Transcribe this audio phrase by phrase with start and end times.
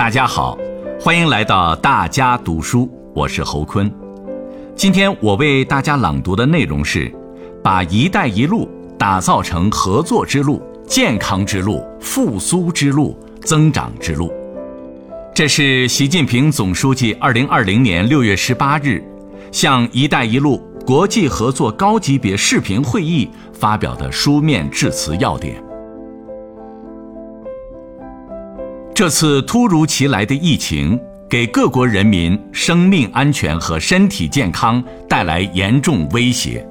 [0.00, 0.56] 大家好，
[0.98, 3.92] 欢迎来到大家读书，我是侯坤。
[4.74, 7.12] 今天我为大家朗读的内容是：
[7.62, 8.66] 把“一带一路”
[8.98, 14.32] 打造成合作之路、健康之路、复苏之路、增长之路。
[15.34, 19.04] 这是习近平总书记二零二零年六月十八日
[19.52, 25.62] 向“一带一路”国际合作高级别视频会议发表的书面致辞要点。
[29.00, 36.62] 这次突如其来的疫情给各国人民生命安全和身体健康带来严重威胁，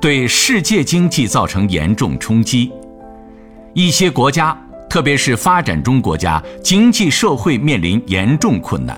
[0.00, 2.70] 对世界经济造成严重冲击。
[3.72, 4.56] 一些国家，
[4.88, 8.96] 特别是发展中国家，经济社会面临严重困难。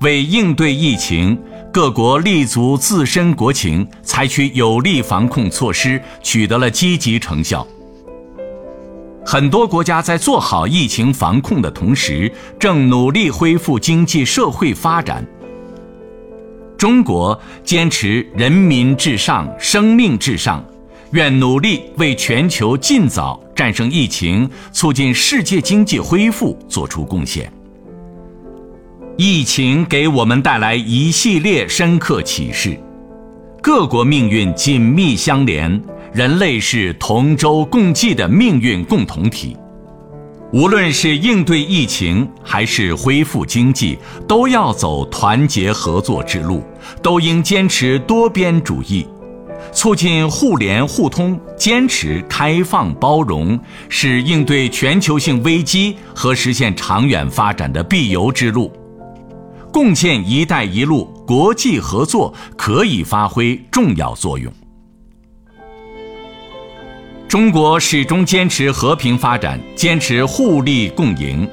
[0.00, 1.40] 为应对疫情，
[1.72, 7.64] 各国立足自身国情，采取有力防控措施，取得了积极成效。
[9.24, 15.24] 很多国家在做好疫情防控的同时，正努力恢复经济社会发展。
[16.76, 20.64] 中国坚持人民至上、生命至上，
[21.12, 27.52] 愿努力为全球尽早战胜疫情、促进世界经济恢复做出贡献。
[29.18, 32.74] 疫情给我们带来一系列深刻启示：
[33.60, 35.80] 各国命运紧密相连。
[36.12, 39.56] 人类是同舟共济的命运共同体，
[40.52, 46.64] 无论是应对疫情还是恢复经济，都要走团结合作之路，
[47.00, 49.06] 都应坚持多边主义，
[49.72, 53.56] 促进互联互通，坚持开放包容，
[53.88, 58.72] 是应对全球性危机和实现长远发展的必由之路。
[59.72, 64.52] 共建“一带一路”国际合作可以发挥重要作用。
[67.30, 71.48] 中国始终坚持和平发展，坚持互利共赢。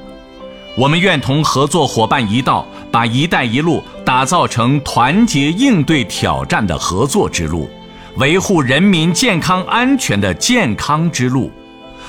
[0.76, 7.70] 我们愿同合作伙伴一道，把“一带一路”打造成团结应对挑战的合作之路，
[8.16, 11.48] 维护人民健康安全的健康之路，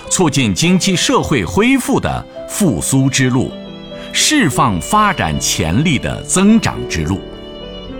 [0.09, 3.51] 促进经济社会恢复的复苏之路，
[4.11, 7.21] 释放发展潜力的增长之路。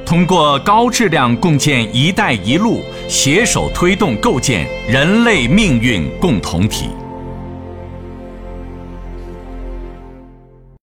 [0.09, 6.89] 通过高质量共建“一带一路”，携手推动构建人类命运共同体。